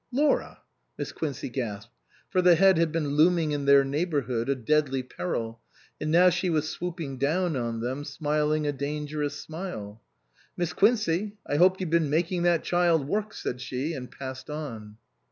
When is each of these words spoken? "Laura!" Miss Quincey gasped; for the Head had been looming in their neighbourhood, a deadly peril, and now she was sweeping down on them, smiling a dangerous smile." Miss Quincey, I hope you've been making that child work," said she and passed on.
"Laura!" 0.11 0.57
Miss 0.97 1.11
Quincey 1.11 1.47
gasped; 1.47 1.93
for 2.31 2.41
the 2.41 2.55
Head 2.55 2.79
had 2.79 2.91
been 2.91 3.09
looming 3.09 3.51
in 3.51 3.65
their 3.65 3.85
neighbourhood, 3.85 4.49
a 4.49 4.55
deadly 4.55 5.03
peril, 5.03 5.59
and 5.99 6.09
now 6.09 6.31
she 6.31 6.49
was 6.49 6.67
sweeping 6.67 7.19
down 7.19 7.55
on 7.55 7.81
them, 7.81 8.03
smiling 8.03 8.65
a 8.65 8.71
dangerous 8.71 9.39
smile." 9.39 10.01
Miss 10.57 10.73
Quincey, 10.73 11.37
I 11.45 11.57
hope 11.57 11.79
you've 11.79 11.91
been 11.91 12.09
making 12.09 12.41
that 12.41 12.63
child 12.63 13.07
work," 13.07 13.31
said 13.31 13.61
she 13.61 13.93
and 13.93 14.09
passed 14.09 14.49
on. 14.49 14.97